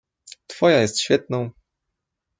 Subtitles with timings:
[0.47, 1.51] "Twoja jest świetną."